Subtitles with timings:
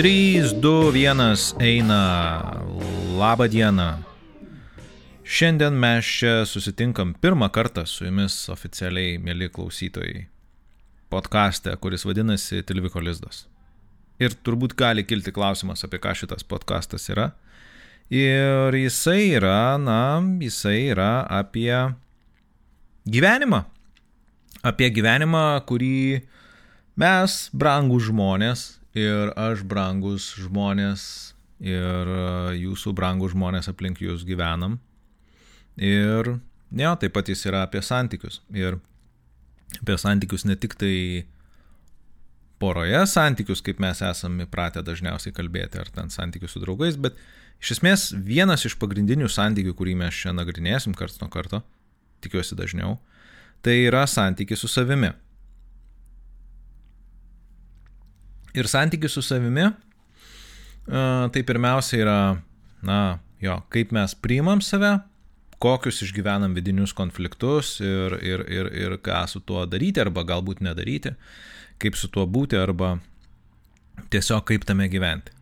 [0.00, 2.02] 3, 2, 1 eina.
[3.18, 3.98] Labą dieną.
[5.24, 10.22] Šiandien mes čia susitinkam pirmą kartą su jumis oficialiai, mėly klausytojai,
[11.12, 13.42] podkastė, kuris vadinasi Tilviko Lizdas.
[14.16, 17.34] Ir turbūt gali kilti klausimas, apie ką šitas podkastas yra.
[18.08, 20.00] Ir jisai yra, na,
[20.40, 21.76] jisai yra apie
[23.04, 23.66] gyvenimą.
[24.64, 26.24] Apie gyvenimą, kurį
[26.96, 31.02] mes, brangų žmonės, ir aš brangus žmonės
[31.60, 32.22] ir e,
[32.64, 34.78] jūsų brangus žmonės aplink jūs gyvenam.
[35.76, 38.40] Ir jo, taip pat jis yra apie santykius.
[38.54, 38.78] Ir
[39.78, 41.26] apie santykius ne tik tai
[42.60, 47.16] poroje santykius, kaip mes esame įpratę dažniausiai kalbėti, ar ten santykius su draugais, bet
[47.62, 51.62] iš esmės vienas iš pagrindinių santykių, kurį mes čia nagrinėsim karts nuo karto,
[52.24, 52.98] tikiuosi dažniau,
[53.64, 55.14] tai yra santykis su savimi.
[58.56, 59.68] Ir santykis su savimi,
[60.86, 62.18] tai pirmiausia yra,
[62.82, 63.00] na,
[63.42, 64.96] jo, kaip mes priimam save,
[65.60, 71.12] kokius išgyvenam vidinius konfliktus ir, ir, ir, ir ką su tuo daryti arba galbūt nedaryti,
[71.80, 72.96] kaip su tuo būti arba
[74.10, 75.36] tiesiog kaip tame gyventi.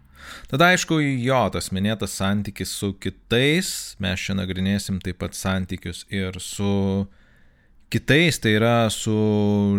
[0.51, 3.71] Tada aišku, jo, tas minėtas santykis su kitais,
[4.03, 7.07] mes čia nagrinėsim taip pat santykius ir su
[7.93, 9.15] kitais, tai yra su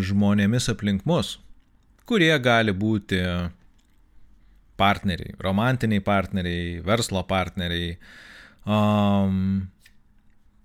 [0.07, 1.35] žmonėmis aplink mus,
[2.09, 3.21] kurie gali būti
[4.79, 7.97] partneriai, romantiniai partneriai, verslo partneriai.
[8.69, 9.69] Um,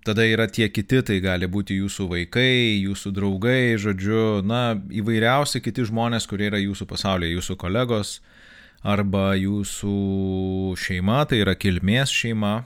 [0.05, 5.87] tada yra tie kiti, tai gali būti jūsų vaikai, jūsų draugai, žodžiu, na, įvairiausi kiti
[5.89, 8.19] žmonės, kurie yra jūsų pasaulyje, jūsų kolegos
[8.85, 9.97] arba jūsų
[10.77, 12.59] šeima, tai yra kilmės šeima.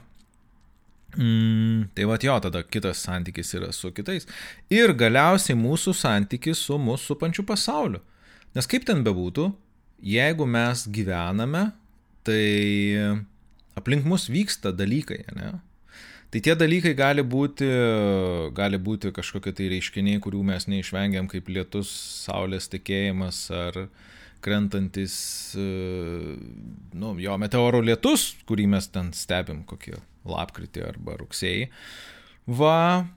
[1.16, 4.28] Mm, tai va jo, tada kitas santykis yra su kitais.
[4.70, 8.02] Ir galiausiai mūsų santykis su mūsų supančiu pasauliu.
[8.56, 9.46] Nes kaip ten bebūtų,
[10.02, 11.68] jeigu mes gyvename,
[12.26, 12.46] tai
[13.78, 15.52] aplink mus vyksta dalykai, ne?
[16.30, 17.66] Tai tie dalykai gali būti,
[18.54, 21.90] gali būti kažkokie tai reiškiniai, kurių mes neišvengiam, kaip lietus,
[22.22, 23.80] saulės tekėjimas ar
[24.40, 25.16] krentantis,
[25.58, 29.98] nu, jo meteoro lietus, kurį mes ten stebim, kokį
[30.30, 31.66] lapkritį arba rugsėjį.
[32.60, 33.08] Va,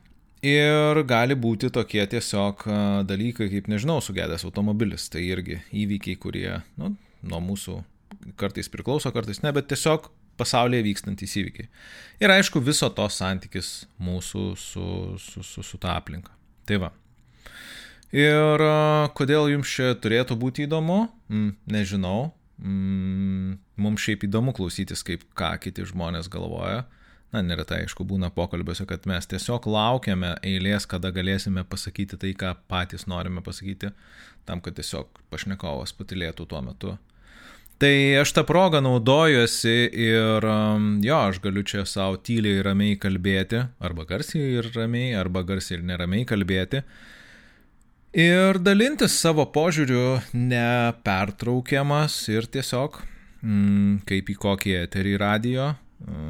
[0.43, 2.65] Ir gali būti tokie tiesiog
[3.07, 5.05] dalykai, kaip nežinau, sugedęs automobilis.
[5.11, 6.89] Tai irgi įvykiai, kurie nu,
[7.23, 7.77] nuo mūsų
[8.39, 10.09] kartais priklauso, kartais ne, bet tiesiog
[10.39, 11.69] pasaulyje vykstantys įvykiai.
[12.23, 14.87] Ir aišku, viso to santykis mūsų su,
[15.21, 16.33] su, su, su ta aplinka.
[16.67, 16.91] Tai va.
[18.13, 18.61] Ir
[19.17, 22.33] kodėl jums čia turėtų būti įdomu, mm, nežinau.
[22.59, 26.83] Mm, mums šiaip įdomu klausytis, kaip ką kiti žmonės galvoja
[27.33, 32.53] na, neretai aišku būna pokalbiuose, kad mes tiesiog laukiame eilės, kada galėsime pasakyti tai, ką
[32.69, 33.89] patys norime pasakyti,
[34.45, 36.93] tam, kad tiesiog pašnekovas patilėtų tuo metu.
[37.81, 42.99] Tai aš tą progą naudojuosi ir um, jo, aš galiu čia savo tyliai ir ramiai
[43.01, 46.83] kalbėti, arba garsiai ir ramiai, arba garsiai ir neramiai kalbėti.
[48.13, 53.01] Ir dalintis savo požiūriu nepertraukiamas ir tiesiog,
[53.41, 55.71] mm, kaip į kokį eterį radio,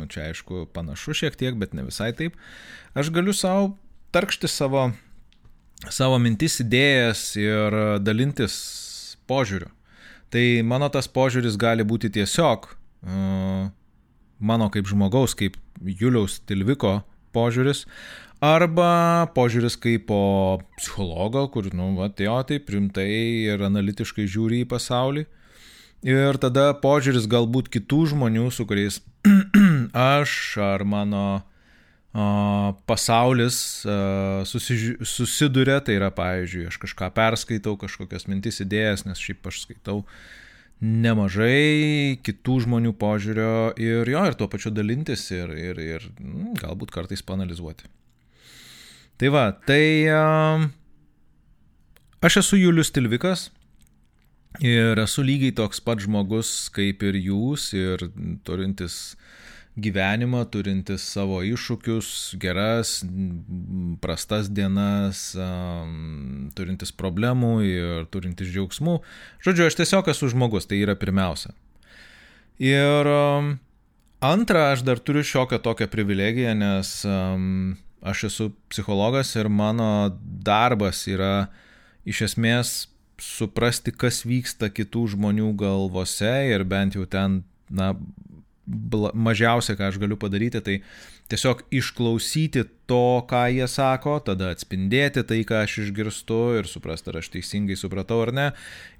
[0.10, 2.36] Čia aišku panašu šiek tiek, bet ne visai taip.
[2.94, 3.74] Aš galiu savo
[4.14, 4.92] tarkšti savo,
[5.90, 8.56] savo mintis, idėjas ir dalintis
[9.30, 9.72] požiūriu.
[10.34, 12.70] Tai mano tas požiūris gali būti tiesiog
[14.44, 17.02] mano kaip žmogaus, kaip Juliaus Tilviko
[17.34, 17.86] požiūris,
[18.44, 23.08] arba požiūris kaip po psichologo, kur, nu, va, jo, tai primtai
[23.54, 25.26] ir analitiškai žiūri į pasaulį.
[26.04, 29.00] Ir tada požiūris galbūt kitų žmonių, su kuriais
[29.94, 31.26] aš ar mano
[32.14, 32.28] o,
[32.90, 33.98] pasaulis o,
[34.48, 40.04] susiži, susiduria, tai yra, pavyzdžiui, aš kažką perskaitau, kažkokias mintis, idėjas, nes šiaip aš skaitau
[40.84, 46.92] nemažai kitų žmonių požiūrio ir jo, ir tuo pačiu dalintis ir, ir, ir mm, galbūt
[46.92, 47.88] kartais panalizuoti.
[49.22, 50.66] Tai va, tai um,
[52.26, 53.48] aš esu Julius Tilvikas,
[54.62, 58.04] Ir esu lygiai toks pat žmogus kaip ir jūs ir
[58.46, 59.16] turintis
[59.74, 63.00] gyvenimą, turintis savo iššūkius, geras,
[64.04, 69.00] prastas dienas, um, turintis problemų ir turintis džiaugsmų.
[69.42, 71.56] Žodžiu, aš tiesiog esu žmogus, tai yra pirmiausia.
[72.62, 73.56] Ir um,
[74.22, 77.74] antra, aš dar turiu šiokią tokią privilegiją, nes um,
[78.06, 81.48] aš esu psichologas ir mano darbas yra
[82.06, 82.93] iš esmės
[83.24, 87.42] suprasti, kas vyksta kitų žmonių galvose ir bent jau ten,
[87.72, 87.94] na,
[89.14, 90.78] mažiausia, ką aš galiu padaryti, tai
[91.32, 97.20] tiesiog išklausyti to, ką jie sako, tada atspindėti tai, ką aš išgirstu ir suprasti, ar
[97.20, 98.48] aš teisingai supratau ar ne.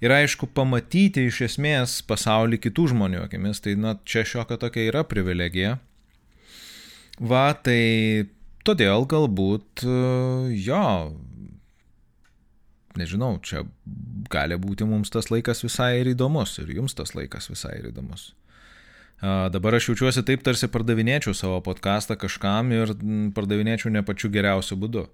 [0.04, 5.04] Ir aišku, pamatyti iš esmės pasaulį kitų žmonių akimis, tai na, čia šiokia tokia yra
[5.08, 5.78] privilegija.
[7.22, 8.28] Va, tai
[8.66, 10.86] todėl galbūt jo,
[13.00, 13.64] nežinau, čia
[14.32, 18.32] gali būti mums tas laikas visai ir įdomus, ir jums tas laikas visai ir įdomus.
[19.24, 22.92] Dabar aš jaučiuosi taip, tarsi pardavinėčiau savo podcastą kažkam ir
[23.36, 25.06] pardavinėčiau ne pačiu geriausiu būdu.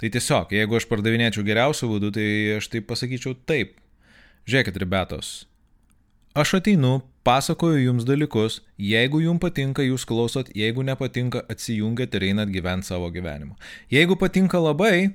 [0.00, 2.26] Tai tiesiog, jeigu aš pardavinėčiau geriausiu būdu, tai
[2.56, 3.76] aš taip pasakyčiau taip.
[4.50, 5.30] Žiūrėkit, ribetos.
[6.34, 12.50] Aš ateinu, pasakoju jums dalykus, jeigu jums patinka, jūs klausot, jeigu nepatinka, atsijungiat ir einat
[12.50, 13.54] gyventi savo gyvenimą.
[13.92, 15.12] Jeigu patinka labai,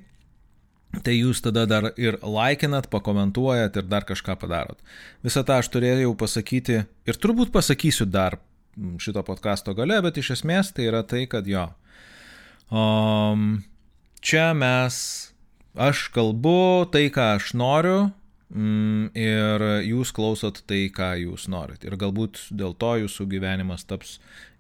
[1.04, 4.80] tai jūs tada dar ir laikinat, pakomentuojat ir dar kažką padarot.
[5.26, 8.40] Visą tą aš turėjau pasakyti ir turbūt pasakysiu dar
[9.02, 11.66] šito podkasto gale, bet iš esmės tai yra tai, kad jo.
[12.68, 13.64] Um,
[14.22, 14.98] čia mes,
[15.74, 18.10] aš kalbu tai, ką aš noriu,
[18.48, 21.84] ir jūs klausot tai, ką jūs norit.
[21.84, 24.18] Ir galbūt dėl to jūsų gyvenimas taps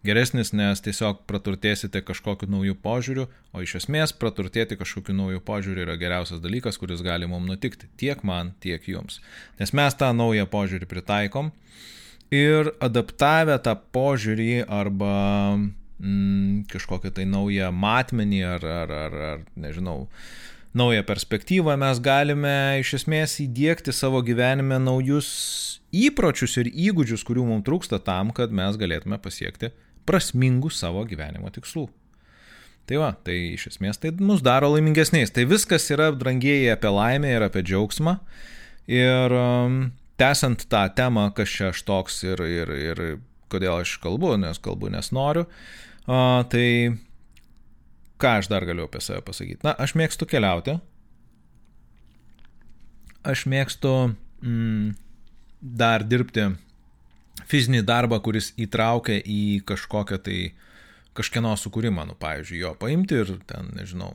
[0.07, 5.97] geresnis, nes tiesiog praturtėsite kažkokiu naujų požiūriu, o iš esmės praturtėti kažkokiu naujų požiūriu yra
[5.99, 7.89] geriausias dalykas, kuris gali mums nutikti.
[7.99, 9.21] Tiek man, tiek jums.
[9.59, 11.51] Nes mes tą naują požiūrį pritaikom
[12.33, 15.13] ir adaptavę tą požiūrį arba
[15.55, 20.05] mm, kažkokią tai naują matmenį ar, ar, ar, ar nežinau,
[20.73, 25.29] naują perspektyvą mes galime iš esmės įdėkti savo gyvenime naujus
[25.95, 29.71] įpročius ir įgūdžius, kurių mums trūksta tam, kad mes galėtume pasiekti
[30.07, 31.87] prasmingų savo gyvenimo tikslų.
[32.87, 35.33] Tai va, tai iš esmės tai mus daro laimingesniais.
[35.35, 38.13] Tai viskas yra, drangieji, apie laimę ir apie džiaugsmą.
[38.87, 39.81] Ir um,
[40.19, 43.01] tęsant tą temą, kas čia aš toks ir, ir, ir
[43.51, 45.43] kodėl aš kalbu, nes kalbu, nes noriu,
[46.07, 46.95] uh, tai
[48.21, 49.63] ką aš dar galiu apie save pasakyti?
[49.65, 50.77] Na, aš mėgstu keliauti.
[53.27, 53.93] Aš mėgstu
[54.41, 54.95] mm,
[55.61, 56.49] dar dirbti
[57.47, 60.39] fizinį darbą, kuris įtraukia į kažkokią tai
[61.17, 64.11] kažkieno sukūrimą, nu, pavyzdžiui, jo paimti ir ten, nežinau,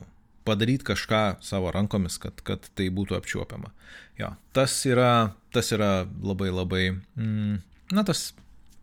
[0.47, 3.73] padaryti kažką savo rankomis, kad, kad tai būtų apčiuopiama.
[4.19, 6.83] Jo, tas yra, tas yra labai labai,
[7.19, 7.59] mm,
[7.95, 8.31] na, tas,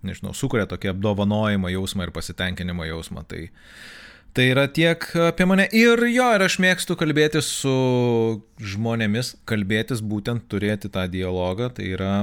[0.06, 3.24] nežinau, sukuria tokį apdovanojimą jausmą ir pasitenkinimo jausmą.
[3.28, 3.46] Tai,
[4.34, 5.66] tai yra tiek apie mane.
[5.76, 7.74] Ir jo, ir aš mėgstu kalbėtis su
[8.60, 12.14] žmonėmis, kalbėtis būtent turėti tą dialogą, tai yra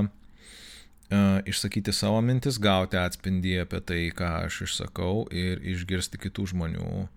[1.48, 7.07] išsakyti savo mintis, gauti atspindį apie tai, ką aš išsakau ir išgirsti kitų žmonių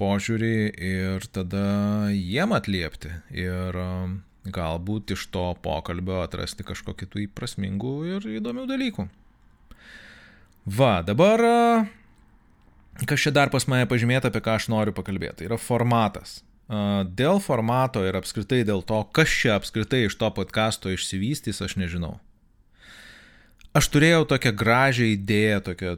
[0.00, 3.76] požiūrį ir tada jiem atliepti ir
[4.46, 9.08] galbūt iš to pokalbio atrasti kažkokių tų įprasmingų ir įdomių dalykų.
[10.66, 11.42] Va, dabar
[13.04, 16.40] kas čia dar pas mane pažymėta, apie ką aš noriu pakalbėti, tai yra formatas.
[16.66, 22.16] Dėl formato ir apskritai dėl to, kas čia apskritai iš to podkasto išsivystys, aš nežinau
[23.76, 25.94] aš turėjau tokią gražią idėją, tokią,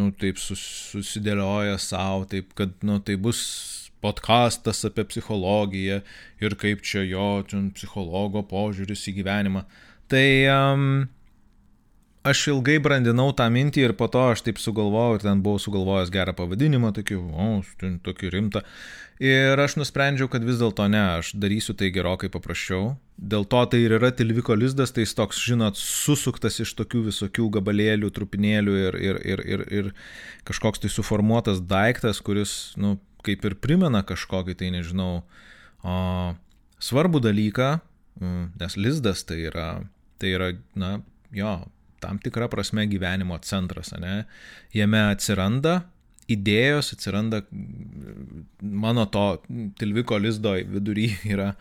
[0.00, 0.62] nu, taip sus,
[0.92, 3.42] susidėlioja savo, taip, kad, nu, tai bus
[4.02, 6.00] podkastas apie psichologiją
[6.42, 9.62] ir kaip čia jo, čia psichologo požiūris į gyvenimą.
[10.10, 10.88] Tai um,
[12.22, 16.34] aš ilgai brandinau tą mintį ir po to aš taip sugalvojau ten buvau sugalvojęs gerą
[16.38, 17.48] pavadinimą, tokį, o,
[18.06, 18.62] tokį rimtą.
[19.22, 22.96] Ir aš nusprendžiau, kad vis dėlto ne, aš darysiu tai gerokai paprasčiau.
[23.18, 27.46] Dėl to tai ir yra tilviko lizdas, tai jis toks, žinot, susuktas iš tokių visokių
[27.58, 29.92] gabalėlių, trupinėlių ir, ir, ir, ir, ir
[30.48, 35.22] kažkoks tai suformuotas daiktas, kuris, nu, kaip ir primena kažkokį tai, nežinau,
[35.86, 35.94] o,
[36.82, 37.76] svarbų dalyką,
[38.58, 39.68] nes lizdas tai yra,
[40.18, 40.96] tai yra, na,
[41.34, 41.54] jo,
[42.02, 44.24] tam tikra prasme gyvenimo centras, ne?
[44.74, 45.82] Jame atsiranda
[46.30, 47.42] idėjos atsiranda
[48.60, 49.24] mano to
[49.80, 51.52] Tilviko lizdo vidury yra,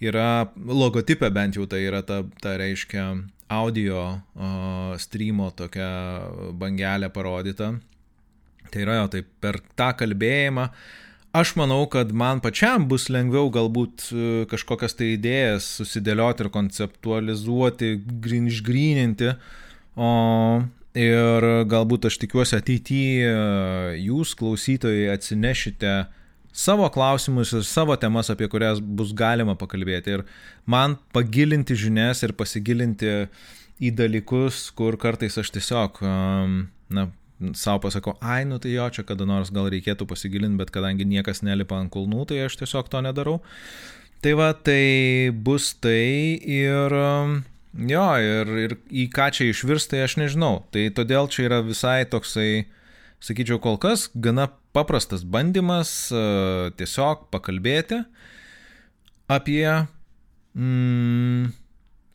[0.00, 3.10] yra logotipė bent jau tai yra ta, ta reiškia
[3.50, 5.90] audio uh, streamo tokia
[6.54, 7.74] bangelė parodyta.
[8.70, 10.68] Tai yra jo, tai per tą kalbėjimą
[11.34, 14.08] aš manau, kad man pačiam bus lengviau galbūt
[14.50, 17.90] kažkokias tai idėjas susidėlioti ir konceptualizuoti,
[18.50, 19.34] išgryninti,
[20.00, 20.10] o
[20.90, 23.34] Ir galbūt aš tikiuosi ateityje
[24.02, 25.92] jūs klausytojai atsinešite
[26.50, 30.16] savo klausimus ir savo temas, apie kurias bus galima pakalbėti.
[30.18, 30.24] Ir
[30.66, 33.28] man pagilinti žinias ir pasigilinti
[33.80, 37.06] į dalykus, kur kartais aš tiesiog, na,
[37.54, 41.44] savo pasakau, ai, nu tai jo, čia kada nors gal reikėtų pasigilinti, bet kadangi niekas
[41.46, 43.38] nelipa ant kulnų, tai aš tiesiog to nedarau.
[44.20, 46.98] Tai va, tai bus tai ir
[47.70, 50.64] Jo, ir, ir į ką čia išvirs, tai aš nežinau.
[50.74, 52.66] Tai todėl čia yra visai toksai,
[53.22, 58.00] sakyčiau, kol kas gana paprastas bandymas uh, tiesiog pakalbėti
[59.30, 59.66] apie,
[60.58, 61.52] mm,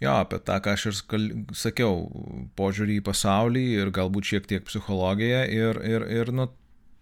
[0.04, 2.04] jo, apie tą, ką aš ir skal, sakiau,
[2.60, 6.50] požiūrį į pasaulį ir galbūt šiek tiek psichologiją ir, ir, ir nu,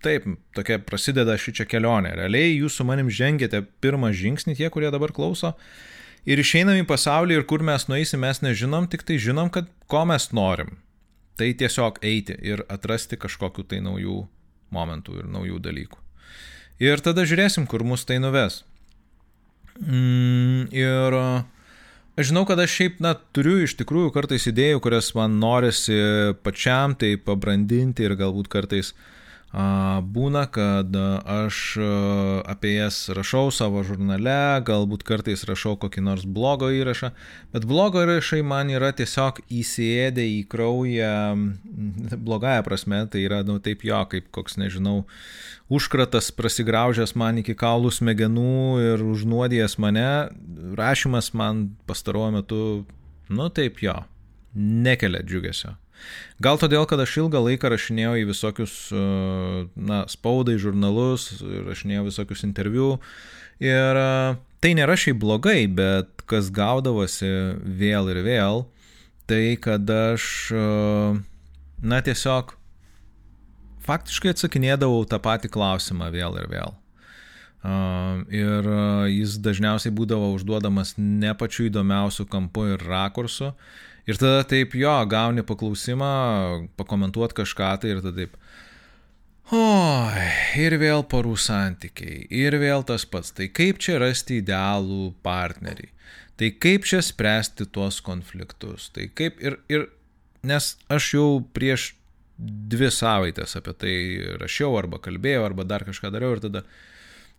[0.06, 2.14] taip, tokia prasideda ši čia kelionė.
[2.22, 5.56] Realiai jūs su manim žengėte pirmą žingsnį, tie, kurie dabar klauso.
[5.56, 5.90] Uh,
[6.26, 10.04] ir išeinam į pasaulį ir kur mes nueisim, mes nežinom, tik tai žinom, kad ko
[10.10, 10.78] mes norim.
[11.40, 14.22] Tai tiesiog eiti ir atrasti kažkokiu tai naujų
[14.74, 16.00] momentų ir naujų dalykų.
[16.84, 18.62] Ir tada žiūrėsim, kur mus tai nuves.
[19.82, 25.40] Mm, ir aš žinau, kad aš šiaip, na, turiu iš tikrųjų kartais idėjų, kurias man
[25.42, 25.98] norisi
[26.46, 29.13] pačiam tai pabrandinti ir galbūt kartais uh,
[29.54, 30.96] Būna, kad
[31.30, 31.58] aš
[32.50, 37.12] apie jas rašau savo žurnale, galbūt kartais rašau kokį nors blogo įrašą,
[37.54, 41.14] bet blogo įrašai man yra tiesiog įsėdę į kraują,
[42.18, 45.04] blogąją prasme, tai yra, nu taip jo, kaip koks, nežinau,
[45.70, 50.10] užkratas prasigraužęs man iki kaulų smegenų ir užnuodijęs mane,
[50.82, 52.66] rašymas man pastaruoju metu,
[53.30, 54.00] nu taip jo,
[54.58, 55.78] nekelia džiugesio.
[56.44, 59.04] Gal todėl, kad aš ilgą laiką rašinėjau į visokius, e,
[59.76, 62.98] na, spaudai, žurnalus, rašinėjau visokius interviu.
[63.64, 64.10] Ir e,
[64.64, 67.32] tai nėra šiaip blogai, bet kas gaudavosi
[67.64, 68.66] vėl ir vėl,
[69.30, 70.68] tai kad aš, e,
[71.84, 72.56] na, tiesiog
[73.84, 76.80] faktiškai atsakinėdavau tą patį klausimą vėl ir vėl.
[77.64, 83.54] Uh, ir uh, jis dažniausiai būdavo užduodamas ne pačiu įdomiausiu kampu ir rakursu.
[84.10, 86.14] Ir tada taip, jo, gauni paklausimą,
[86.80, 88.38] pakomentuoti kažką tai ir tada taip.
[89.54, 90.28] Oi,
[90.60, 93.32] ir vėl porų santykiai, ir vėl tas pats.
[93.36, 95.90] Tai kaip čia rasti idealų partnerį?
[96.40, 98.90] Tai kaip čia spręsti tuos konfliktus?
[98.96, 99.88] Tai kaip ir, ir
[100.48, 101.92] nes aš jau prieš
[102.38, 103.96] dvi savaitės apie tai
[104.42, 106.64] rašiau arba kalbėjau arba dar kažką dariau ir tada,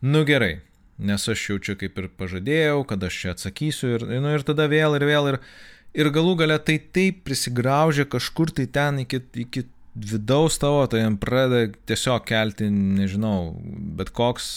[0.04, 0.62] nu gerai,
[1.02, 4.68] nes aš jau čia kaip ir pažadėjau, kad aš čia atsakysiu ir, nu, ir tada
[4.70, 5.73] vėl ir vėl ir, ir
[6.14, 9.62] galų gale tai taip prisigraužia kažkur tai ten iki, iki
[9.94, 13.54] vidaus tavo, tai jam pradeda tiesiog kelti, nežinau,
[13.98, 14.48] bet koks,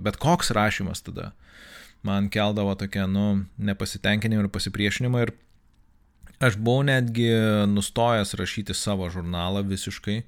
[0.00, 1.30] bet koks rašymas tada.
[2.06, 5.34] Man keldavo tokia, nu, nepasitenkinimą ir pasipriešinimą ir
[6.40, 7.28] aš buvau netgi
[7.68, 10.22] nustojęs rašyti savo žurnalą visiškai.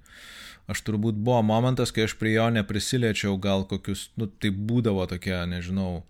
[0.70, 5.34] Aš turbūt buvo momentas, kai aš prie jo neprisiliečiau gal kokius, nu, tai būdavo tokie,
[5.48, 6.04] nežinau,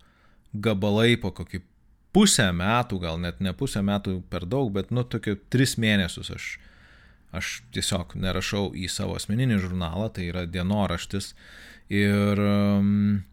[0.53, 1.63] gabalai po kokį
[2.13, 6.47] pusę metų, gal net ne pusę metų per daug, bet nu tokiu tris mėnesius aš,
[7.33, 11.33] aš tiesiog nerašau į savo asmeninį žurnalą, tai yra dienoraštis.
[11.93, 13.23] Ir um,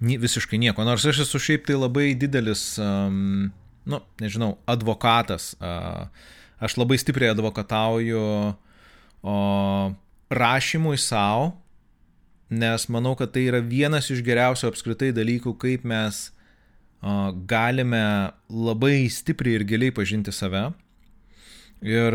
[0.00, 3.50] visiškai nieko, nors aš esu šiaip tai labai didelis, um,
[3.88, 6.08] nu, nežinau, advokatas, uh,
[6.62, 8.22] aš labai stipriai advokatauju
[9.22, 9.34] o,
[10.30, 11.52] rašymui savo,
[12.50, 16.28] nes manau, kad tai yra vienas iš geriausių apskritai dalykų, kaip mes
[17.50, 20.70] galime labai stipriai ir giliai pažinti save.
[21.82, 22.14] Ir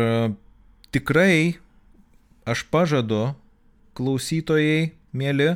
[0.94, 1.58] tikrai
[2.48, 3.34] aš pažadu
[3.98, 5.50] klausytojai, mėly,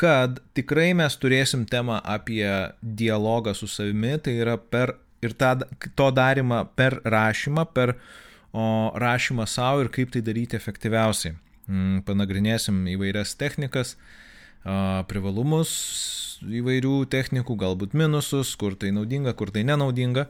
[0.00, 2.48] kad tikrai mes turėsim temą apie
[2.82, 5.54] dialogą su savimi, tai yra per ir tą,
[5.96, 7.94] to darimą per rašymą, per
[8.52, 11.36] o, rašymą savo ir kaip tai daryti efektyviausiai.
[11.64, 13.94] Mm, panagrinėsim įvairias technikas,
[14.64, 15.72] privalumus
[16.44, 20.28] įvairių technikų, galbūt minusus, kur tai naudinga, kur tai nenaudinga.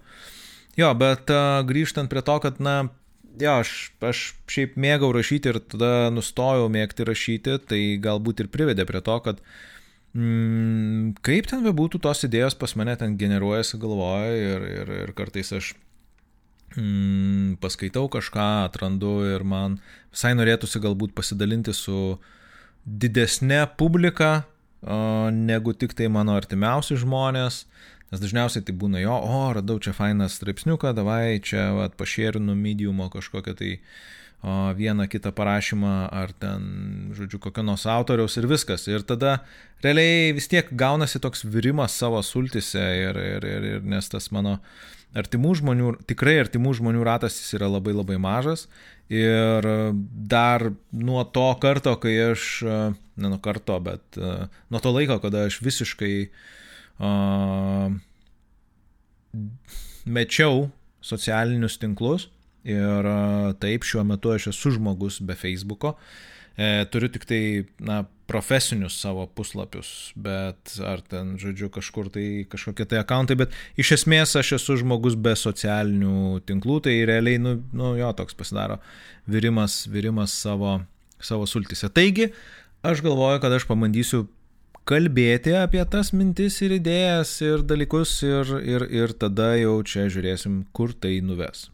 [0.78, 1.30] Jo, bet
[1.68, 2.88] grįžtant prie to, kad, na,
[3.38, 8.86] jo, aš, aš šiaip mėgau rašyti ir tada nustojau mėgti rašyti, tai galbūt ir privedė
[8.88, 9.42] prie to, kad
[10.18, 15.54] mm, kaip ten bebūtų, tos idėjos pas mane ten generuojasi galvoje ir, ir, ir kartais
[15.54, 15.72] aš
[16.74, 19.78] mm, paskaitau kažką, atrandu ir man
[20.10, 22.32] visai norėtųsi galbūt pasidalinti su uh,
[22.84, 24.44] didesnė publika
[25.32, 27.64] negu tik tai mano artimiausi žmonės,
[28.12, 33.08] nes dažniausiai tai būna jo, o, radau čia fainą straipsniuką, davai čia vat, pašėrinu mediumo
[33.12, 33.70] kažkokią tai
[34.44, 36.66] o, vieną kitą parašymą ar ten,
[37.16, 38.84] žodžiu, kokio nors autoriaus ir viskas.
[38.92, 39.38] Ir tada
[39.82, 44.58] realiai vis tiek gaunasi toks virimas savo sultise ir, ir, ir, ir nes tas mano
[45.16, 48.66] artimų žmonių, tikrai artimų žmonių ratas jis yra labai labai mažas
[49.12, 49.66] Ir
[50.32, 50.62] dar
[50.96, 56.14] nuo to karto, kai aš, ne nuo karto, bet nuo to laiko, kada aš visiškai
[57.04, 57.92] uh,
[60.08, 60.68] mečiau
[61.04, 62.30] socialinius tinklus
[62.64, 65.98] ir uh, taip šiuo metu aš esu žmogus be Facebooko.
[66.54, 67.42] E, turiu tik tai,
[67.82, 73.94] na, profesinius savo puslapius, bet ar ten, žodžiu, kažkur tai kažkokie tai akantai, bet iš
[73.98, 78.78] esmės aš esu žmogus be socialinių tinklų, tai realiai, nu, nu jo, toks pasidaro
[79.28, 80.78] virimas, virimas savo,
[81.20, 81.90] savo sultise.
[81.92, 82.30] Taigi,
[82.84, 84.24] aš galvoju, kad aš pabandysiu
[84.88, 90.64] kalbėti apie tas mintis ir idėjas ir dalykus ir, ir, ir tada jau čia žiūrėsim,
[90.76, 91.68] kur tai nuves.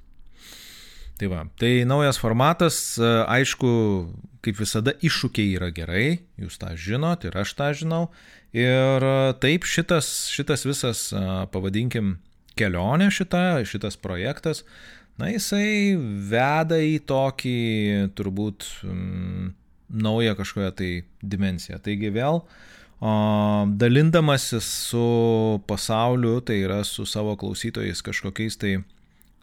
[1.21, 2.97] Tai va, tai naujas formatas,
[3.29, 3.71] aišku,
[4.41, 8.07] kaip visada, iššūkiai yra gerai, jūs tą žinot ir aš tą žinau.
[8.57, 9.05] Ir
[9.43, 11.03] taip šitas, šitas visas,
[11.53, 12.15] pavadinkim,
[12.57, 14.65] kelionė šita, šitas projektas,
[15.21, 15.99] na jisai
[16.31, 17.59] veda į tokį
[18.17, 19.51] turbūt mm,
[20.01, 21.83] naują kažkokią tai dimensiją.
[21.85, 23.13] Taigi vėl o,
[23.83, 25.05] dalindamasis su
[25.69, 28.79] pasauliu, tai yra su savo klausytojais kažkokiais tai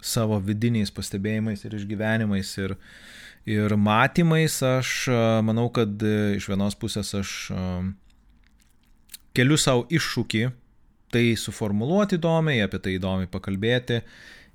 [0.03, 2.75] savo vidiniais pastebėjimais ir išgyvenimais ir,
[3.49, 5.09] ir matymais, aš
[5.45, 7.33] manau, kad e, iš vienos pusės aš
[9.37, 10.47] keliu savo iššūkį
[11.13, 14.01] tai suformuluoti įdomiai, apie tai įdomiai pakalbėti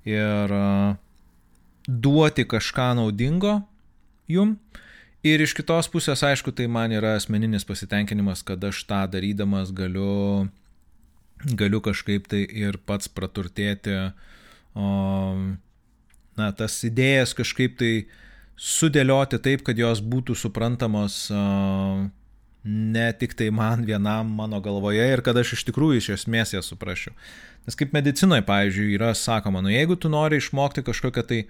[0.07, 0.53] ir
[1.87, 3.61] duoti kažką naudingo
[4.29, 4.57] jum.
[5.23, 10.49] Ir iš kitos pusės, aišku, tai man yra asmeninis pasitenkinimas, kad aš tą darydamas galiu,
[11.47, 14.33] galiu kažkaip tai ir pats praturtėti uh,
[14.75, 17.93] na, tas idėjas kažkaip tai
[18.57, 21.27] sudėlioti taip, kad jos būtų suprantamos
[22.63, 26.69] ne tik tai man vienam mano galvoje ir kad aš iš tikrųjų iš esmės jas
[26.71, 27.13] suprasčiau.
[27.67, 31.41] Nes kaip medicinoje, pavyzdžiui, yra sakoma, nu jeigu tu nori išmokti kažkokią tai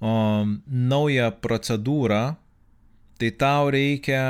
[0.00, 2.22] o, naują procedūrą,
[3.20, 4.22] tai tau reikia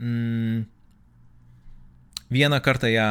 [0.00, 0.64] mm,
[2.32, 3.10] vieną kartą ją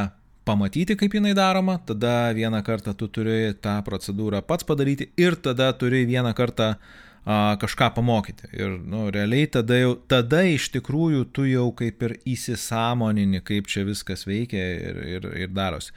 [0.52, 5.72] pamatyti, kaip jinai daroma, tada vieną kartą tu turi tą procedūrą pats padaryti ir tada
[5.80, 8.52] turi vieną kartą a, kažką pamokyti.
[8.58, 13.86] Ir nu, realiai tada, jau, tada iš tikrųjų tu jau kaip ir įsisamonini, kaip čia
[13.88, 15.96] viskas veikia ir, ir, ir darosi.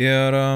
[0.00, 0.48] Ir a,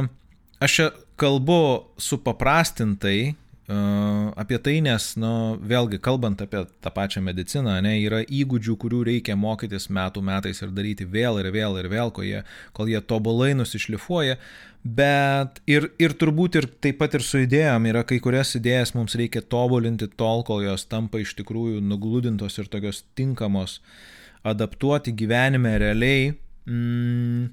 [0.60, 1.60] aš čia kalbu
[2.00, 3.34] supaprastintai,
[3.70, 9.36] apie tai, nes, nu, vėlgi, kalbant apie tą pačią mediciną, ne, yra įgūdžių, kurių reikia
[9.38, 12.40] mokytis metų metais ir daryti vėl ir vėl ir vėl, kol jie,
[12.74, 14.38] kol jie tobulai nusišlifuoja,
[14.82, 19.14] bet ir, ir turbūt ir taip pat ir su idėjom yra kai kurias idėjas mums
[19.20, 23.78] reikia tobulinti tol, kol jos tampa iš tikrųjų nugludintos ir tokios tinkamos
[24.42, 26.32] adaptuoti gyvenime realiai.
[26.66, 27.50] Mm,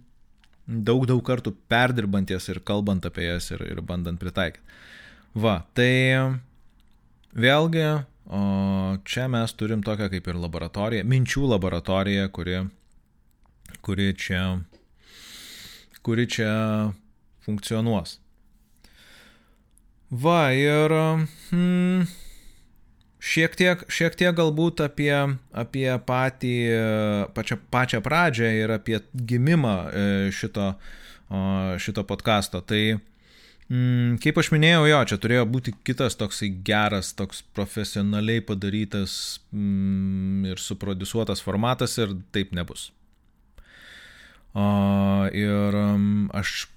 [0.87, 4.63] daug daug kartų perdirbant jas ir kalbant apie jas ir, ir bandant pritaikyti.
[5.37, 6.17] Va, tai
[7.37, 7.85] vėlgi,
[8.33, 8.43] o
[9.05, 12.61] čia mes turim tokią kaip ir laboratoriją, minčių laboratoriją, kuri,
[13.85, 14.39] kuri, čia,
[16.01, 16.53] kuri čia
[17.45, 18.15] funkcionuos.
[20.09, 20.95] Va, ir
[21.51, 22.07] hmm,
[23.21, 25.11] šiek, tiek, šiek tiek galbūt apie,
[25.53, 26.55] apie patį,
[27.37, 30.71] pačią, pačią pradžią ir apie gimimą e, šito,
[31.83, 32.63] šito podkasto.
[32.65, 32.81] Tai
[33.67, 40.45] Mm, kaip aš minėjau, jo, čia turėjo būti kitas toksai geras, toks profesionaliai padarytas mm,
[40.53, 42.93] ir suprodusuotas formatas ir taip nebus.
[44.55, 44.63] O,
[45.35, 46.69] ir um, aš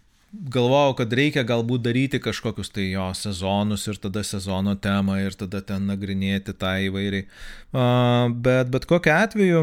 [0.50, 5.62] galvojau, kad reikia galbūt daryti kažkokius tai jo sezonus ir tada sezono temą ir tada
[5.62, 7.28] ten nagrinėti tą įvairiai.
[7.70, 7.86] O,
[8.34, 9.62] bet bet kokiu atveju,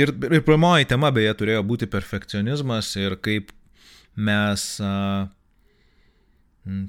[0.00, 3.52] ir, ir pirmoji tema beje turėjo būti perfekcionizmas ir kaip
[4.16, 4.66] mes...
[4.80, 5.28] Uh,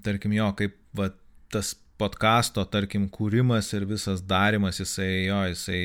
[0.06, 1.10] tarkim jo, kaip va,
[1.54, 5.84] tas podkasto, tarkim, kūrimas ir visas darimas, jisai jo, jisai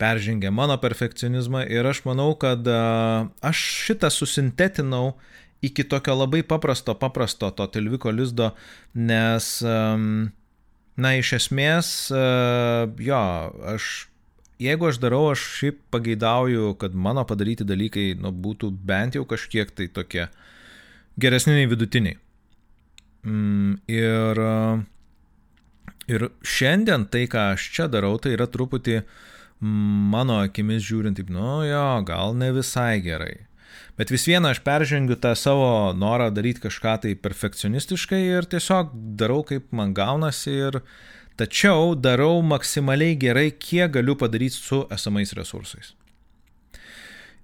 [0.00, 5.16] peržengia mano perfekcionizmą ir aš manau, kad aš šitą susintetinau
[5.64, 8.52] iki tokio labai paprasto, paprasto to tilviko lizdo,
[8.94, 13.22] nes, na, iš esmės, jo,
[13.74, 13.94] aš
[14.62, 19.72] jeigu aš darau, aš šiaip pageidauju, kad mano padaryti dalykai nu, būtų bent jau kažkiek
[19.72, 20.28] tai tokie
[21.20, 22.18] geresni nei vidutiniai.
[23.26, 24.40] Mm, ir,
[26.06, 29.00] ir šiandien tai, ką aš čia darau, tai yra truputį
[29.60, 33.34] mano akimis žiūrint, taip, nu jo, gal ne visai gerai.
[33.96, 39.40] Bet vis viena aš peržengiu tą savo norą daryti kažką tai perfekcionistiškai ir tiesiog darau,
[39.48, 40.82] kaip man gaunasi ir
[41.40, 45.94] tačiau darau maksimaliai gerai, kiek galiu padaryti su esamais resursais.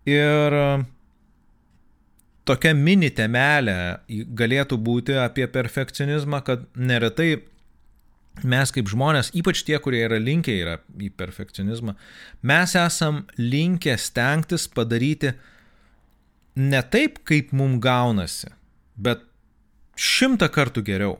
[0.04, 0.58] Ir
[2.48, 7.42] tokia mini temelė galėtų būti apie perfekcionizmą, kad neretai
[8.48, 11.94] mes kaip žmonės, ypač tie, kurie yra linkę yra į perfekcionizmą,
[12.48, 15.34] mes esam linkę stengtis padaryti
[16.56, 18.52] ne taip, kaip mums gaunasi,
[18.96, 19.24] bet
[19.96, 21.18] šimtą kartų geriau.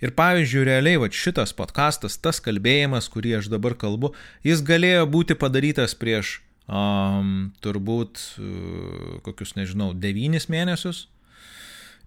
[0.00, 4.14] Ir pavyzdžiui, realiai va šitas podkastas, tas kalbėjimas, kurį aš dabar kalbu,
[4.46, 6.38] jis galėjo būti padarytas prieš
[6.70, 11.08] um, turbūt uh, kokius, nežinau, devynis mėnesius.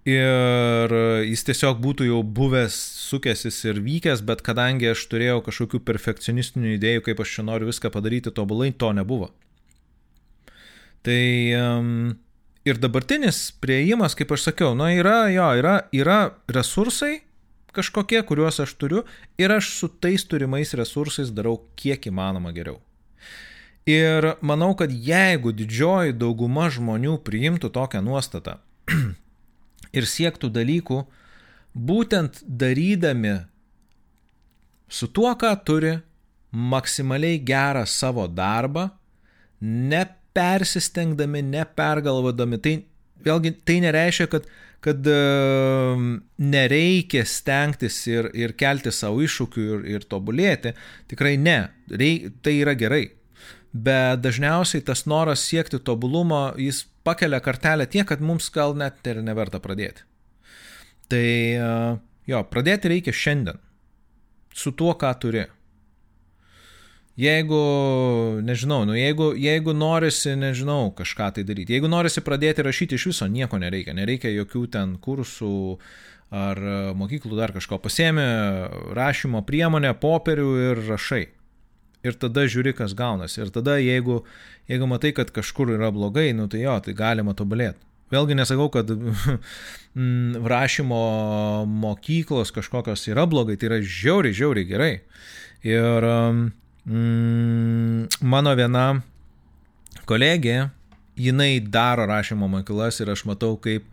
[0.04, 0.92] Ir
[1.24, 2.76] jis tiesiog būtų jau buvęs,
[3.08, 7.88] sukęsis ir vykęs, bet kadangi aš turėjau kažkokių perfekcionistinių idėjų, kaip aš čia noriu viską
[7.94, 9.30] padaryti tobulai, to nebuvo.
[11.08, 11.24] Tai
[11.56, 12.18] um,
[12.68, 16.20] ir dabartinis prieimas, kaip aš sakiau, na yra, jo, yra, yra
[16.52, 17.22] resursai
[17.74, 19.04] kažkokie, kuriuos aš turiu
[19.40, 22.80] ir aš su tais turimais resursais darau kiek įmanoma geriau.
[23.90, 28.56] Ir manau, kad jeigu didžioji dauguma žmonių priimtų tokią nuostatą
[29.98, 31.02] ir siektų dalykų,
[31.76, 33.42] būtent darydami
[34.88, 35.98] su tuo, ką turi,
[36.54, 38.88] maksimaliai gerą savo darbą,
[39.60, 42.60] nepersistengdami, nepergalvodami.
[42.64, 42.74] Tai
[43.26, 44.48] vėlgi tai nereiškia, kad,
[44.86, 46.06] kad uh,
[46.40, 50.72] nereikia stengtis ir, ir kelti savo iššūkių ir, ir tobulėti.
[51.12, 51.58] Tikrai ne,
[51.92, 53.10] Reik, tai yra gerai
[53.74, 59.24] bet dažniausiai tas noras siekti tobulumo, jis pakelia kartelę tiek, kad mums gal net ir
[59.26, 60.06] neverta pradėti.
[61.10, 61.74] Tai e,
[62.30, 63.60] jo, pradėti reikia šiandien,
[64.54, 65.48] su tuo, ką turi.
[67.18, 67.60] Jeigu,
[68.42, 73.28] nežinau, nu jeigu, jeigu norisi, nežinau, kažką tai daryti, jeigu norisi pradėti rašyti iš viso,
[73.30, 75.54] nieko nereikia, nereikia jokių ten kursų
[76.34, 76.58] ar
[76.98, 78.26] mokyklų dar kažko, pasiemi
[78.98, 81.28] rašymo priemonę, popierių ir rašai
[82.04, 83.42] ir tada žiūri, kas gaunasi.
[83.46, 84.22] Ir tada, jeigu,
[84.72, 87.82] jeigu matai, kad kažkur yra blogai, nu tai jo, tai galima tobulėti.
[88.14, 88.92] Vėlgi nesakau, kad
[89.98, 91.00] mm, rašymo
[91.70, 94.94] mokyklos kažkokios yra blogai, tai yra žiauriai, žiauriai gerai.
[95.66, 96.08] Ir
[96.86, 98.86] mm, mano viena
[100.10, 100.68] kolegė,
[101.18, 103.88] jinai daro rašymo mokyklas ir aš matau, kaip,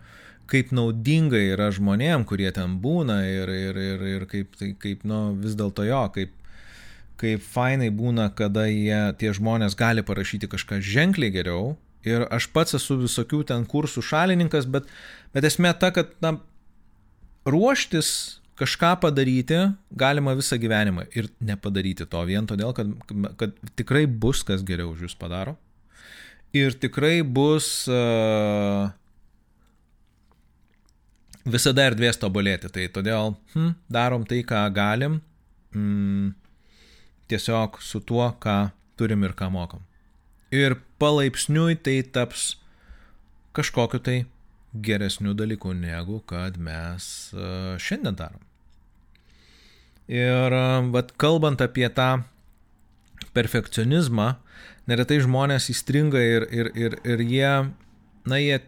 [0.51, 5.31] kaip naudinga yra žmonėm, kurie ten būna ir, ir, ir, ir kaip, tai, kaip nu,
[5.41, 6.35] vis dėlto jo, kaip
[7.21, 11.75] kaip fainai būna, kada jie, tie žmonės gali parašyti kažką ženkliai geriau.
[12.07, 14.87] Ir aš pats esu visokių ten kursų šalininkas, bet,
[15.37, 16.39] bet esmė ta, kad na,
[17.45, 19.59] ruoštis kažką padaryti
[19.97, 22.89] galima visą gyvenimą ir nepadaryti to vien todėl, kad,
[23.41, 25.57] kad tikrai bus kas geriau už jūs padaro.
[26.57, 28.91] Ir tikrai bus uh,
[31.47, 32.71] visada erdvės tobulėti.
[32.73, 35.21] Tai todėl hm, darom tai, ką galim.
[35.75, 36.33] Mm,
[37.31, 39.85] tiesiog su tuo, ką turim ir ką mokam.
[40.51, 42.57] Ir palaipsniui tai taps
[43.57, 44.19] kažkokiu tai
[44.75, 48.43] geresniu dalyku, negu kad mes e, šiandien darom.
[50.11, 50.55] Ir
[50.91, 52.25] vat, kalbant apie tą
[53.37, 54.33] perfekcionizmą,
[54.91, 57.53] neretai žmonės įstringa ir, ir, ir, ir jie,
[58.27, 58.59] na, jie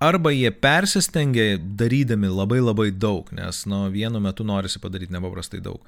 [0.00, 5.82] arba jie persistengia darydami labai labai daug, nes, nu, vienu metu norisi padaryti nepaprastai daug.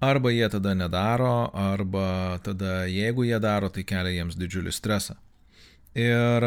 [0.00, 5.16] Arba jie tada nedaro, arba tada jeigu jie daro, tai kelia jiems didžiulį stresą.
[5.96, 6.44] Ir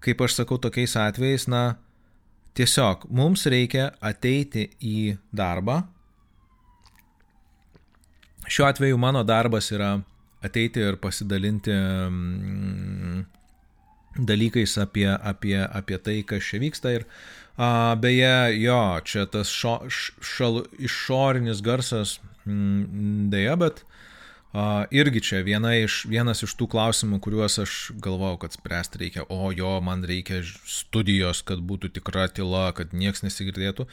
[0.00, 1.76] kaip aš sakau tokiais atvejais, na,
[2.56, 5.82] tiesiog mums reikia ateiti į darbą.
[8.50, 9.98] Šiuo atveju mano darbas yra
[10.42, 13.20] ateiti ir pasidalinti mm,
[14.24, 16.96] dalykais apie, apie, apie tai, kas čia vyksta.
[16.96, 17.04] Ir
[17.60, 19.76] a, beje, jo, čia tas šo,
[20.24, 22.16] šal, išorinis garsas
[23.30, 23.84] Deja, bet
[24.90, 29.52] irgi čia viena iš, vienas iš tų klausimų, kuriuos aš galvojau, kad spręsti reikia, o
[29.54, 33.86] jo, man reikia studijos, kad būtų tikra tyla, kad nieks nesigirdėtų.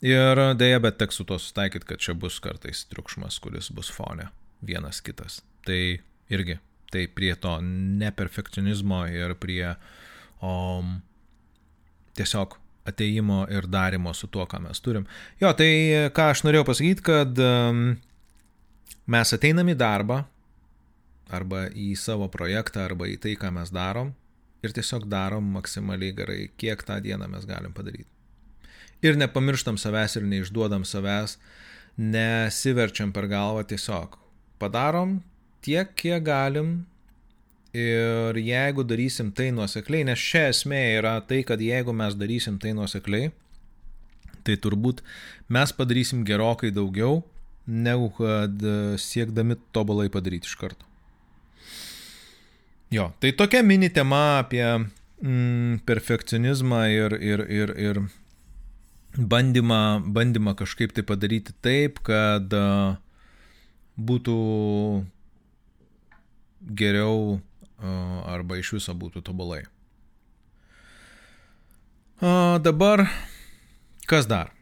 [0.00, 4.30] Ir dėja, bet teks su to sustaikyti, kad čia bus kartais triukšmas, kuris bus fone,
[4.64, 5.42] vienas kitas.
[5.68, 6.00] Tai
[6.32, 6.56] irgi,
[6.90, 9.74] tai prie to neperfekcionizmo ir prie
[10.40, 11.02] um,
[12.16, 12.56] tiesiog
[12.88, 15.06] ateimo ir darimo su tuo, ką mes turim.
[15.40, 17.42] Jo, tai ką aš norėjau pasakyti, kad
[19.10, 20.22] mes ateinam į darbą,
[21.30, 24.12] arba į savo projektą, arba į tai, ką mes darom,
[24.64, 28.08] ir tiesiog darom maksimaliai gerai, kiek tą dieną mes galim padaryti.
[29.00, 31.38] Ir nepamirštam savęs ir neišduodam savęs,
[31.96, 34.18] nesiverčiam per galvą tiesiog.
[34.60, 35.20] Padarom
[35.64, 36.84] tiek, kiek galim,
[37.76, 42.72] Ir jeigu darysim tai nuosekliai, nes čia esmė yra tai, kad jeigu mes darysim tai
[42.74, 43.30] nuosekliai,
[44.42, 45.04] tai turbūt
[45.52, 47.20] mes padarysim gerokai daugiau,
[47.70, 50.88] negu kad e, siekdami tobulai padaryti iš karto.
[52.90, 58.00] Jo, tai tokia mini tema apie mm, perfekcionizmą ir, ir, ir, ir
[59.14, 62.98] bandymą, bandymą kažkaip tai padaryti taip, kad uh,
[64.00, 64.36] būtų
[66.76, 67.38] geriau
[67.80, 69.64] arba iš viso būtų tobulai.
[72.20, 73.06] O dabar,
[74.06, 74.52] kas dar?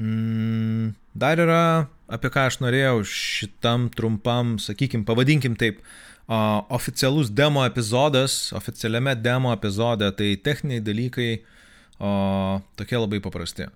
[0.00, 5.78] Mm, dar yra apie ką aš norėjau šitam trumpam, sakykim, pavadinkim taip,
[6.26, 13.68] uh, oficialus demo epizodas, oficialiame demo epizode, tai techniniai dalykai uh, tokie labai paprasti.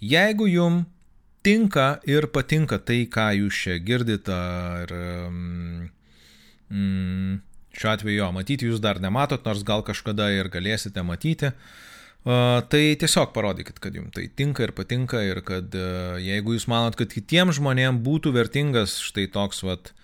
[0.00, 0.82] Jeigu jum
[1.44, 5.88] tinka ir patinka tai, ką jūs čia girdite, ar um,
[6.68, 7.40] mm,
[7.76, 11.52] šiuo atveju jo, matyti jūs dar nematot, nors gal kažkada ir galėsite matyti.
[12.20, 16.66] Uh, tai tiesiog parodykit, kad jums tai tinka ir patinka ir kad uh, jeigu jūs
[16.68, 19.94] manot, kad kitiems žmonėms būtų vertingas štai toks vat,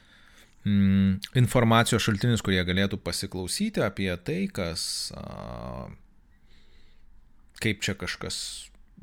[0.65, 5.91] mm, informacijos šaltinis, kurie galėtų pasiklausyti apie tai, kas, uh,
[7.61, 8.39] kaip čia kažkas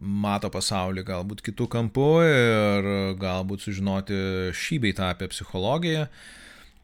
[0.01, 2.87] mato pasaulį galbūt kitų kampų ir
[3.21, 4.17] galbūt sužinoti
[4.57, 6.07] šį beitą apie psichologiją.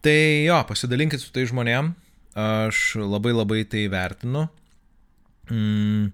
[0.05, 1.91] Tai jo, pasidalinkit su tai žmonėm,
[2.39, 4.45] aš labai labai tai vertinu.
[5.49, 6.11] Mm,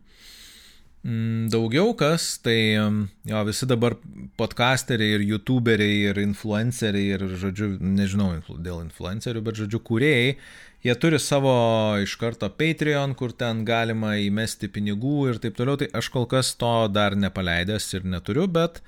[1.03, 3.97] mm, daugiau kas, tai jo, visi dabar
[4.39, 10.37] podcasteriai ir youtuberiai ir influenceriai ir, žodžiu, nežinau dėl influencerių, bet, žodžiu, kūrėjai,
[10.85, 11.51] Jie turi savo
[11.97, 16.51] iš karto Patreon, kur ten galima įmesti pinigų ir taip toliau, tai aš kol kas
[16.61, 18.83] to dar nepaleidęs ir neturiu, bet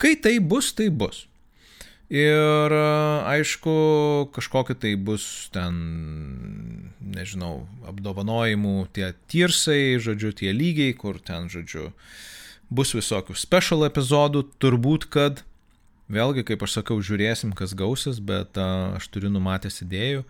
[0.00, 1.26] kai tai bus, tai bus.
[2.14, 2.70] Ir
[3.26, 3.72] aišku,
[4.30, 5.74] kažkokie tai bus ten,
[7.02, 11.88] nežinau, apdovanojimų tie tirsai, žodžiu, tie lygiai, kur ten, žodžiu,
[12.70, 15.42] bus visokių special epizodų, turbūt, kad
[16.06, 20.22] vėlgi, kaip aš sakau, žiūrėsim, kas gausis, bet a, aš turiu numatęs idėjų.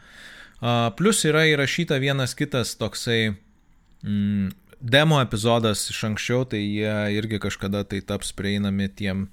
[0.96, 3.34] Plus yra įrašyta vienas kitas toksai
[4.00, 9.26] mm, demo epizodas iš anksčiau, tai jie irgi kažkada tai taps prieinami tiem,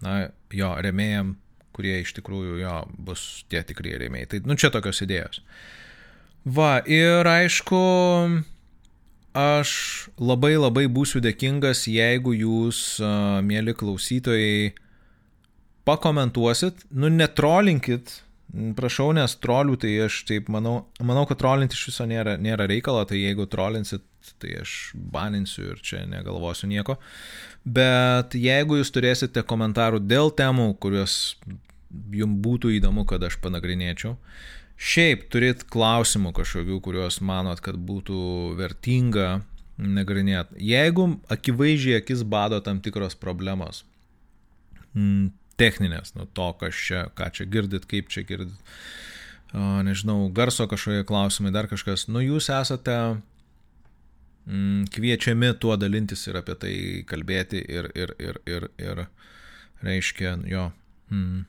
[0.00, 1.34] na, jo, remėjam,
[1.78, 2.76] kurie iš tikrųjų jo
[3.08, 4.30] bus tie tikrie rėmėjai.
[4.34, 5.42] Tai, nu, čia tokios idėjos.
[6.48, 7.80] Va, ir aišku,
[9.38, 9.70] aš
[10.18, 12.82] labai labai būsiu dėkingas, jeigu jūs,
[13.46, 14.72] mėly klausytojai,
[15.88, 22.06] pakomentuosit, nu, netrolinkit, Prašau, nes trolių, tai aš taip manau, manau, kad trolinti iš viso
[22.08, 24.06] nėra, nėra reikalo, tai jeigu trolinsit,
[24.40, 26.96] tai aš baninsiu ir čia negalvosiu nieko.
[27.68, 31.36] Bet jeigu jūs turėsite komentarų dėl temų, kurios
[31.90, 34.16] jums būtų įdomu, kad aš panagrinėčiau,
[34.78, 38.18] šiaip turit klausimų kažkokių, kuriuos manot, kad būtų
[38.58, 39.40] vertinga
[39.78, 40.58] nagrinėti.
[40.68, 43.84] Jeigu akivaizdžiai akis bado tam tikros problemos,
[45.58, 48.54] techninės, nu to, kas čia, ką čia girdit, kaip čia girdit,
[49.54, 52.96] nežinau, garso kažkokie klausimai, dar kažkas, nu jūs esate
[54.46, 56.74] mm, kviečiami tuo dalintis ir apie tai
[57.08, 59.04] kalbėti ir, ir, ir, ir, ir
[59.86, 60.68] reiškia, jo,
[61.14, 61.46] mm,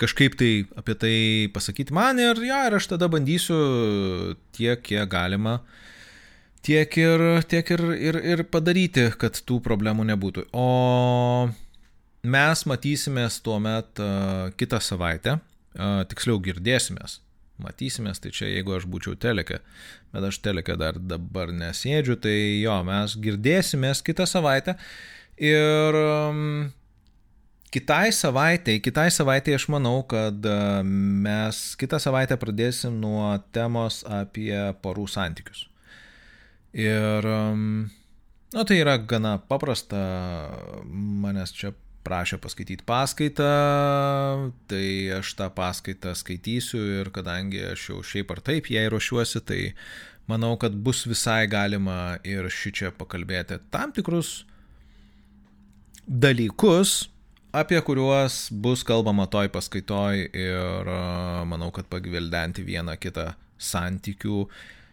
[0.00, 1.16] kažkaip tai apie tai
[1.54, 3.58] pasakyti man ir jo, ir aš tada bandysiu
[4.56, 5.60] tiek, kiek galima
[6.62, 10.46] tiek ir, tiek ir, ir, ir padaryti, kad tų problemų nebūtų.
[10.54, 11.50] O
[12.22, 15.38] mes matysimės tuo met uh, kitą savaitę,
[15.76, 17.18] uh, tiksliau girdėsimės.
[17.62, 19.60] Matysimės, tai čia jeigu aš būčiau teleke,
[20.14, 24.74] bet aš teleke dar dabar nesėdžiu, tai jo, mes girdėsimės kitą savaitę
[25.42, 26.72] ir um,
[27.72, 34.54] kitai savaitai, kitai savaitai aš manau, kad uh, mes kitą savaitę pradėsim nuo temos apie
[34.84, 35.66] porų santykius.
[36.72, 37.26] Ir,
[38.54, 39.98] na, tai yra gana paprasta,
[40.88, 43.50] manęs čia prašė paskaityti paskaitą,
[44.70, 44.86] tai
[45.18, 49.60] aš tą paskaitą skaitysiu ir kadangi aš jau šiaip ar taip jai ruošiuosi, tai
[50.30, 54.42] manau, kad bus visai galima ir šį čia pakalbėti tam tikrus
[56.08, 57.11] dalykus,
[57.52, 60.90] apie kuriuos bus kalbama toj paskaitoj ir
[61.48, 64.46] manau, kad pagvildenti vieną kitą santykių,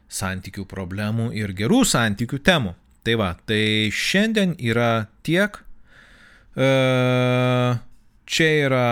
[0.09, 2.75] santykių problemų ir gerų santykių temų.
[3.07, 5.55] Tai va, tai šiandien yra tiek.
[6.59, 6.69] E,
[8.29, 8.87] čia yra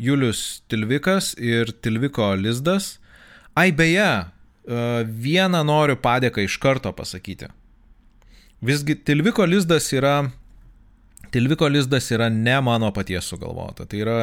[0.00, 2.96] Julius Tilvikas ir Tilviko Lizdas.
[3.54, 7.50] Ai beje, e, vieną noriu padėką iš karto pasakyti.
[8.64, 10.30] Visgi Tilviko Lizdas yra
[11.32, 13.86] Tilviko lizdas yra ne mano paties sugalvota.
[13.88, 14.16] Tai yra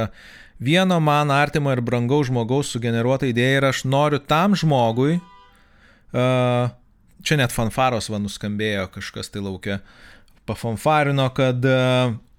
[0.60, 5.18] vieno man artimo ir brangaus žmogaus sugeneruota idėja ir aš noriu tam žmogui,
[6.14, 9.80] čia net fanfaros va nuskambėjo kažkas tai laukia,
[10.50, 11.66] pafanfarino, kad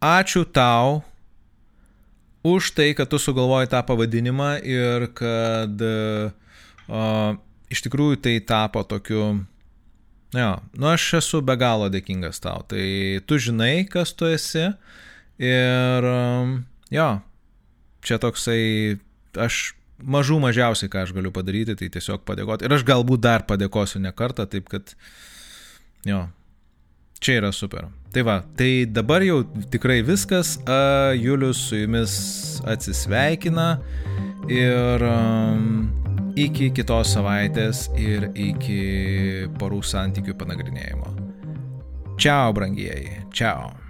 [0.01, 1.01] ačiū tau
[2.47, 5.83] už tai, kad tu sugalvojai tą pavadinimą ir kad
[7.71, 9.45] iš tikrųjų tai tapo tokiu,
[10.37, 12.65] jo, nu aš esu be galo dėkingas tau.
[12.71, 12.85] Tai
[13.27, 14.69] tu žinai, kas tu esi
[15.41, 16.59] ir um,
[16.93, 17.11] jo,
[18.07, 18.99] čia toksai,
[19.37, 19.63] aš
[20.01, 22.67] mažų mažiausiai, ką aš galiu padaryti, tai tiesiog padėkoti.
[22.67, 24.95] Ir aš galbūt dar padėkosiu ne kartą, taip kad,
[26.09, 26.25] jo,
[27.21, 27.85] Čia yra super.
[28.15, 30.55] Tai va, tai dabar jau tikrai viskas.
[30.65, 32.15] A, Julius su jumis
[32.65, 33.75] atsisveikina
[34.49, 36.00] ir um,
[36.39, 38.81] iki kitos savaitės ir iki
[39.59, 41.15] porų santykių panagrinėjimo.
[42.21, 43.23] Čiao, brangieji.
[43.33, 43.90] Čiao.